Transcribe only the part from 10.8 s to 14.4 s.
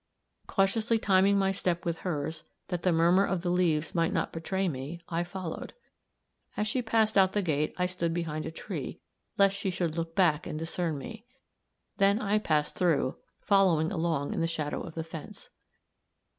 me; then I passed through, following along